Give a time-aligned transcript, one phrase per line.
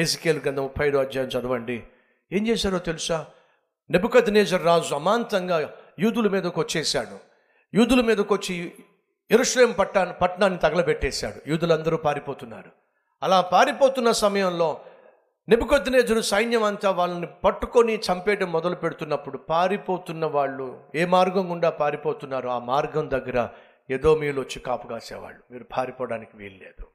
[0.00, 1.82] హెసికేల్ కింద ముప్పై ఐదో అధ్యాయం చదవండి.
[2.32, 3.26] ఏం చేశారో తెలుసా?
[3.90, 7.16] నెబుకద్నేజర్ రాజు అమాంతంగా యూదుల మీదకు వచ్చేసాడు
[7.74, 8.72] యూదుల మీదకు వచ్చి
[9.30, 11.40] ఇరుశ్రయం పట్టాన్ని పట్టణాన్ని తగలబెట్టేశాడు.
[11.46, 12.70] యూదులందరూ పారిపోతున్నారు.
[13.22, 14.80] అలా పారిపోతున్న సమయంలో
[15.48, 22.58] నెబుకొద్దునేజుడు సైన్యం అంతా వాళ్ళని పట్టుకొని చంపేయడం మొదలు పెడుతున్నప్పుడు పారిపోతున్న వాళ్ళు ఏ మార్గం గుండా పారిపోతున్నారో ఆ
[22.58, 23.48] మార్గం దగ్గర
[23.90, 25.40] ఏదో మీలు వచ్చి కాపు కాసేవాళ్ళు.
[25.50, 26.86] మీరు పారిపోవడానికి వీల్లేదు.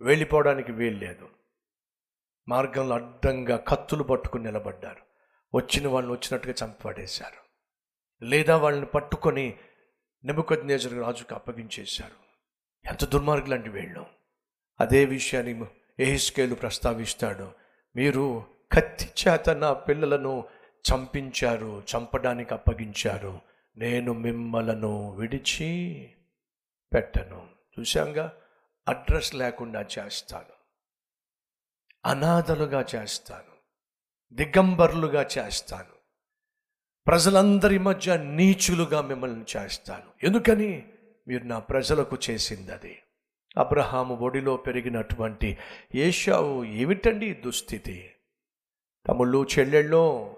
[0.00, 1.28] వెళ్ళిపోవడానికి వీల్లేదు.
[2.48, 5.00] మార్గంలో అడ్డంగా కత్తులు పట్టుకుని నిలబడ్డారు.
[5.56, 7.44] వచ్చిన వాళ్ళని వచ్చినట్టుగా చంపబడేశారు.
[8.24, 9.56] లేదా వాళ్ళని పట్టుకొని
[10.24, 12.24] నెబుకొద్నేజర్ రాజుకు అప్పగించేశారు.
[12.88, 14.06] ఎంత దుర్మార్గులండి వీళ్ళు.
[14.80, 15.66] అదే విషయాన్ని
[16.00, 17.52] ఏహిస్కేలు ప్రస్తావిస్తాడు.
[17.96, 20.44] మీరు కత్తి చేత నా పిల్లలను
[20.94, 23.40] చంపించారు చంపడానికి అప్పగించారు.
[23.76, 26.10] నేను మిమ్మలను విడిచి
[26.94, 27.48] పెట్టను.
[27.80, 28.32] చూశాంగా?
[28.88, 30.53] అడ్రస్ లేకుండా చేస్తాను.
[32.04, 33.52] అనాథలుగా చేస్తాను
[34.32, 35.94] దిగంబరులుగా చేస్తాను
[37.06, 40.08] ప్రజలందరి మధ్య నీచులుగా మిమ్మల్ని చేస్తాను.
[40.22, 40.84] ఎందుకని?
[41.28, 42.98] మీరు నా ప్రజలకు చేసింది అది.
[43.56, 45.58] అబ్రహాము ఒడిలో పెరిగినటువంటి
[45.94, 48.10] ఏషావు ఏమిటండి దుస్థితి?
[49.06, 50.36] తమ్ముళ్ళు చెల్లెళ్ళో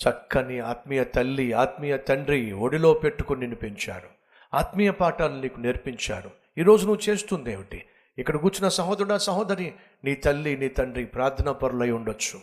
[0.00, 4.08] చక్కని ఆత్మీయ తల్లి ఆత్మీయ తండ్రి ఒడిలో పెట్టుకుని నిన్ను పెంచారు
[4.54, 7.84] ఆత్మీయ పాఠాలు నీకు నేర్పించారు ఈరోజు నువ్వు చేస్తుంది ఏమిటి
[8.18, 9.74] ఇక్కడ కూర్చున్న సహోదరుడా సహోదరి
[10.06, 12.40] నీ తల్లి నీ తండ్రి ప్రార్థనా పరులై ఉండొచ్చు.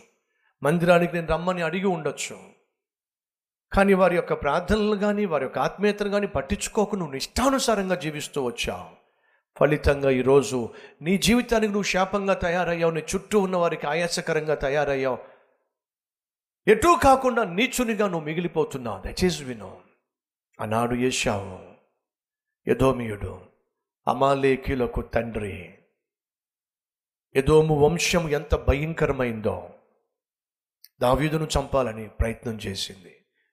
[0.62, 2.38] మందిరానికి నేను రమ్మని అడిగి ఉండొచ్చు.
[3.72, 6.96] కానీ వారి యొక్క ప్రార్థనలు కానీ వారి యొక్క ఆత్మీయతను కానీ పట్టించుకోక.
[6.96, 9.04] నువ్వు ఇష్టానుసారంగా జీవిస్తూ వచ్చావు.
[9.58, 10.68] ఫలితంగా ఈరోజు
[11.02, 12.92] నీ జీవితానికి నువ్వు శాపంగా తయారయ్యావు.
[12.92, 15.18] నీ చుట్టూ ఉన్న వారికి ఆయాసకరంగా తయారయ్యావు.
[16.66, 19.00] ఎటూ కాకుండా నీచునిగా నువ్వు మిగిలిపోతున్నావు.
[19.00, 19.80] దయచేసి విను
[20.60, 21.58] ఆనాడు ఏషావు
[22.70, 23.40] యదోమియుడు
[24.08, 25.74] అమాలేకీలకు తండ్రి.
[27.34, 29.70] ఎదోము వంశం ఎంత భయంకరమైందో.
[31.00, 33.12] దావీదును చంపాలని ప్రయత్నం చేసింది.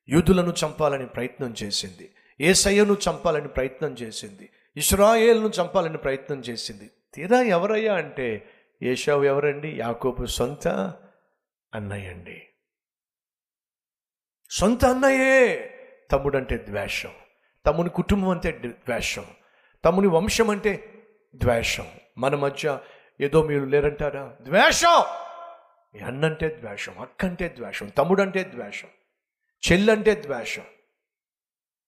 [0.09, 2.11] యూదులను చంపాలని ప్రయత్నం చేసింది.
[2.41, 4.49] ఏసయ్యను చంపాలని ప్రయత్నం చేసింది.
[4.77, 6.89] ఇస్రాయేల్ను చంపాలని ప్రయత్నం చేసింది.
[7.13, 8.27] తీరా ఎవరయ్యా అంటే
[8.83, 9.79] ఏషావు ఎవరండి?
[9.79, 10.67] యాకోబు సొంత
[11.73, 12.37] అన్నయ్య అండి
[14.49, 15.43] సొంత అన్నయ్యే!
[16.11, 17.11] తమ్ముడంటే ద్వేషం.
[17.65, 19.25] తమ్ముని కుటుంబం అంటే ద్వేషం.
[19.85, 20.71] తమ్ముని వంశం అంటే
[21.35, 21.87] ద్వేషం.
[22.17, 22.79] మన మధ్య
[23.21, 24.33] ఏదో మీరు లేరంటారా?
[24.41, 24.97] ద్వేషం!
[25.95, 28.87] మీ అన్నంటే ద్వేషం అక్కంటే ద్వేషం తమ్ముడంటే ద్వేషం
[29.63, 30.63] చెల్లంటే ద్వేషం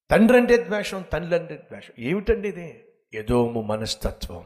[0.10, 1.94] తండ్రి అంటే ద్వేషం తల్లి అంటే ద్వేషం.
[2.00, 2.84] ఏమిటండి ఇది?
[3.14, 4.44] ఏదోము మనస్తత్వం.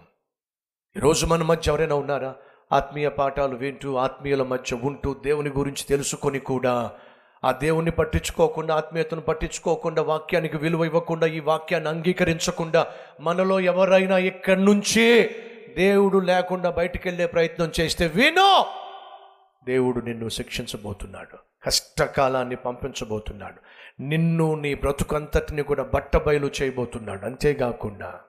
[0.96, 2.36] ఈరోజు మన మధ్య ఎవరైనా ఉన్నారా?
[2.72, 6.92] ఆత్మీయ పాఠాలు వింటూ ఆత్మీయుల మధ్య ఉంటూ దేవుని గురించి తెలుసుకొని కూడా
[7.44, 15.06] ఆ దేవుణ్ణి పట్టించుకోకుండా ఆత్మీయతను పట్టించుకోకుండా వాక్యానికి విలువ ఇవ్వకుండా ఈ వాక్యాన్ని అంగీకరించకుండా మనలో ఎవరైనా ఇక్కడి నుంచి
[15.78, 18.66] దేవుడు లేకుండా బయటికి వెళ్ళే ప్రయత్నం చేస్తే విను.
[19.66, 21.38] దేవుడు నిన్ను శిక్షించబోతున్నాడు.
[21.64, 23.62] కష్టకాలాన్ని పంపించబోతున్నాడు.
[24.02, 27.26] నిన్ను నీ బ్రతుకంతటిని కూడా బట్టబయలు చేయబోతున్నాడు.
[27.26, 28.20] అంతేకాకుండా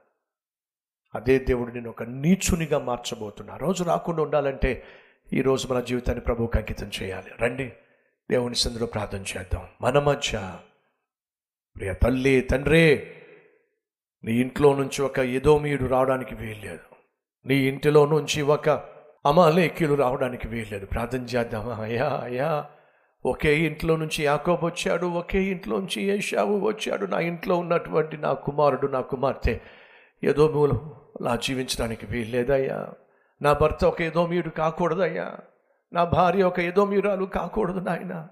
[1.15, 4.85] అదే దేవుడు నేను ఒక నీచునిగా మార్చబోతున్నా రోజు రాకుండా ఉండాలంటే
[5.33, 7.31] ఈరోజు మన జీవితాన్ని ప్రభువుకి అంకితం చేయాలి.
[7.41, 7.73] రండి
[8.31, 9.69] దేవుని సందులో ప్రార్థన చేద్దాం.
[9.81, 10.59] మన మధ్య
[11.77, 13.07] ప్రియ తల్లి తండ్రి
[14.25, 16.98] నీ ఇంట్లో నుంచి ఒక ఏదో మీడు రావడానికి వీల్లేదు.
[17.47, 18.69] నీ ఇంటిలో నుంచి ఒక
[19.27, 20.87] అమాలేకీయులు రావడానికి వీల్లేదు.
[20.87, 22.67] ప్రార్థన చేద్దామా అయ్యా అయ్యా
[23.27, 27.07] ఒకే ఇంట్లో నుంచి యాకోబ్ వచ్చాడు ఒకే ఇంట్లో నుంచి ఏషావు వచ్చాడు.
[27.07, 29.59] నా ఇంట్లో ఉన్నటువంటి నా కుమారుడు నా కుమార్తె
[30.25, 32.89] ఏదో మూలం నా జీవించడానికి వీల్లేదయ్యా.
[33.43, 35.35] నా భర్త ఒక ఏదో మీరు కాకూడదయ్యా.
[35.93, 38.29] నా భార్య ఒక ఏదో మీరాలు కాకూడదు నాయన.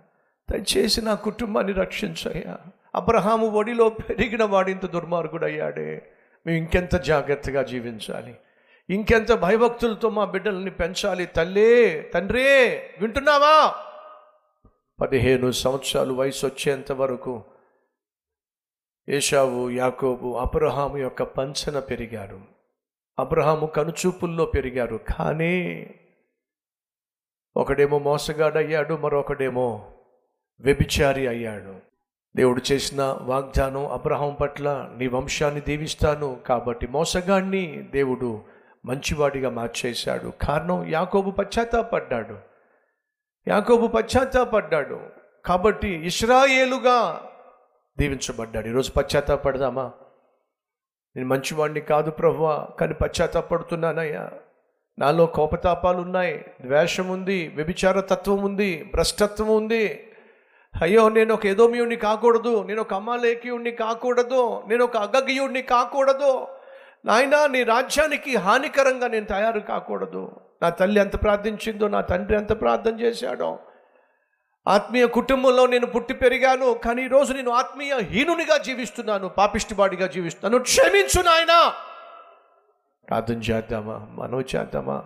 [0.51, 2.57] దయచేసి నా కుటుంబాన్ని రక్షించయ్యా.
[2.95, 6.03] అబ్రహాము ఒడిలో పెరిగిన వాడింత దుర్మార్గుడయ్యాడే.
[6.47, 8.37] మేము ఇంకెంత జాగ్రత్తగా జీవించాలి?
[8.91, 11.27] ఇంకెంత భయభక్తులతో మా బిడ్డల్ని పెంచాలి?
[11.27, 12.69] తల్లే తండ్రే
[13.01, 13.75] వింటున్నావా?
[15.01, 17.43] పదిహేను సంవత్సరాలు వయసు వచ్చేంత వరకు
[19.09, 22.41] ఏషావు యాకోబు అబ్రహాము యొక్క పంచన పెరిగారు.
[23.19, 25.01] అబ్రహాము కనుచూపుల్లో పెరిగారు.
[25.19, 25.87] కానీ
[27.57, 29.93] ఒకడేమో మోసగాడయ్యాడు మరొకడేమో
[30.61, 31.77] వ్యభిచారి అయ్యాడు.
[32.37, 38.56] దేవుడు చేసిన వాగ్దానం అబ్రహం పట్ల నీ వంశాన్ని దీవిస్తాను కాబట్టి మోసగాడిని దేవుడు
[38.87, 40.33] మంచివాడిగా మార్చేశాడు.
[40.43, 42.39] కారణం యాకోబు పశ్చాత్తాపడ్డాడు.
[43.49, 45.01] యాకోబు పశ్చాత్తాపడ్డాడు.
[45.45, 47.31] కాబట్టి ఇస్రాయేలుగా
[47.99, 48.69] దీవించబడ్డాడు.
[48.69, 49.93] ఈరోజు పశ్చాత్తాపడదామా?
[51.17, 54.31] నేను మంచివాడిని కాదు ప్రభువా కానీ పశ్చాత్తాపడుతున్నానయ్యా.
[54.99, 60.13] నాలో కోపతాపాలు ఉన్నాయి ద్వేషం ఉంది వ్యభిచార తత్వం ఉంది భ్రష్టత్వం ఉంది.
[60.83, 66.47] అయ్యో నేను ఒక ఎదోమియుడిని కాకూడదు నేను ఒక అమాలేకియుడిని కాకూడదు నేను ఒక అగగియుడిని కాకూడదు.
[67.07, 70.41] నాయనా నీ రాజ్యానికి హానికరంగా నేను తయారు కాకూడదు.
[70.63, 73.59] నా తల్లి ఎంత ప్రార్థించిందో నా తండ్రి ఎంత ప్రార్థన చేశాడో.
[74.69, 80.63] ఆత్మీయ కుటుంబంలో నేను పుట్టి పెరిగాను కానీ ఈరోజు నేను ఆత్మీయ హీనునిగా జీవిస్తున్నాను పాపిష్టివాడిగా జీవిస్తున్నాను.
[80.63, 81.73] క్షమించు నాయన.
[83.09, 84.07] ప్రార్థన చేద్దామా?
[84.11, 85.05] మనవి చేద్దామా?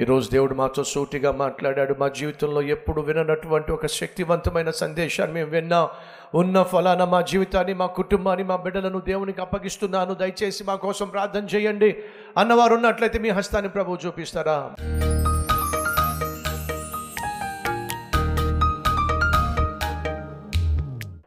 [0.00, 1.96] ఈరోజు దేవుడు మాతో సూటిగా మాట్లాడాడు.
[1.98, 5.88] మా జీవితంలో ఎప్పుడు విననటువంటి ఒక శక్తివంతమైన సందేశాన్ని మేము విన్నాం.
[6.34, 10.14] ఉన్న ఫలానా మా జీవితాన్ని మా కుటుంబాన్ని మా బిడ్డలను దేవునికి అప్పగిస్తున్నాను.
[10.14, 11.96] దయచేసి మా కోసం ప్రార్థన చేయండి.
[12.36, 14.70] అన్నవారు ఉన్నట్లయితే మీ హస్తాన్ని ప్రభు చూపిస్తారా?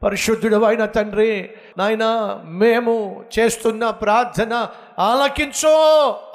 [0.04, 4.68] పరిశుద్ధుడు అయిన తండ్రి నాయన మేము చేస్తున్న ప్రార్థన
[5.00, 5.76] ఆలకించో.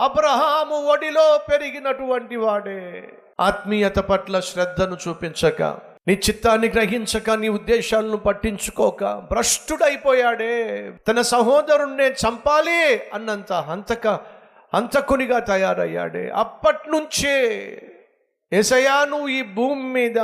[0.01, 3.09] అబ్రహాము ఒడిలో పెరిగినటువంటి వాడే.
[3.41, 5.63] ఆత్మీయత పట్ల శ్రద్ధను చూపించక
[6.09, 10.93] నీ చిత్తాన్ని గ్రహించక నీ ఉద్దేశాలను పట్టించుకోక భ్రష్టుడైపోయాడే.
[11.09, 14.09] తన సహోదరుణ్ణే చంపాలి అన్నంత హంతక
[14.75, 16.33] హంతకునిగా తయారయ్యాడే.
[16.37, 17.35] అప్పటి నుంచే
[18.53, 20.19] ఎసయా నువ్వు ఈ భూమి మీద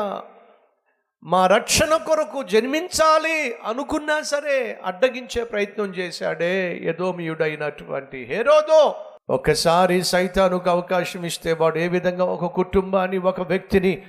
[1.25, 8.95] మా రక్షణ కొరకు జన్మించాలి అనుకున్నా సరే అడ్డగించే ప్రయత్నం చేశాడే యదోమియుడైనటువంటి హేరోదో.
[9.31, 14.03] ఒకసారి సైతానుకు అవకాశం ఇస్తే వాడు ఏ విధంగా ఒక కుటుంబాన్ని ఒక వ్యక్తిని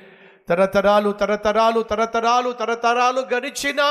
[0.49, 3.81] తరతరాలు తరతరాలు తరతరాలు తరతరాలు గడిచిన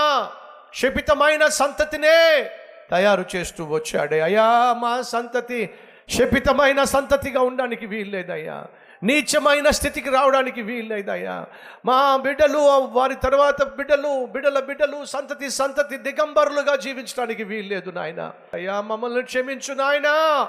[0.75, 2.51] శపితమైన సంతతినే
[2.91, 4.21] తయారు చేస్తూ వచ్చాడే.
[4.21, 5.71] అయ్యా మా సంతతి
[6.09, 8.65] శపితమైన సంతతిగా ఉండడానికి వీల్లేదయ్యా.
[9.03, 11.47] నీచమైన స్థితికి రావడానికి వీల్లేదయ్యా.
[11.87, 12.59] మా బిడ్డలు
[12.93, 18.33] వారి తర్వాత బిడ్డలు బిడ్డల బిడ్డలు సంతతి సంతతి దిగంబరులుగా జీవించడానికి వీల్లేదు నాయన.
[18.55, 20.49] అయ్యా మమ్మల్ని క్షమించు నాయనా.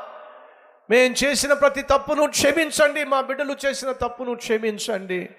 [0.89, 3.03] మేము చేసిన ప్రతి తప్పును క్షమించండి.
[3.03, 5.29] మా బిడ్డలు చేసిన తప్పును క్షమించండి.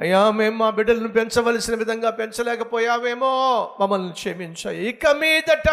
[0.00, 3.32] అయ్యా మేము మా బిడ్డలను పెంచవలసిన విధంగా పెంచలేకపోయావేమో.
[3.80, 5.70] మమ్మల్ని క్షమించాయి ఇక మీదట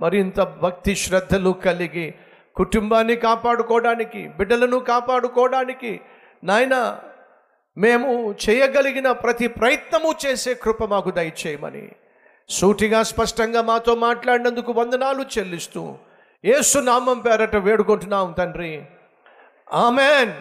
[0.00, 2.14] మరింత భక్తి శ్రద్ధలు కలిగి
[2.56, 6.00] కుటుంబాన్ని కాపాడుకోవడానికి బిడ్డలను కాపాడుకోవడానికి
[6.44, 6.98] నాయన
[7.76, 11.88] మేము చేయగలిగిన ప్రతి ప్రయత్నము చేసే కృప మాకు దయచేయమని
[12.48, 15.98] సూటిగా స్పష్టంగా మాతో మాట్లాడినందుకు వందనాలు చెల్లిస్తూ
[16.44, 18.84] ఏసునామం పేరట వేడుకుంటున్నాం తండ్రి.
[19.72, 20.32] ఆమెన్.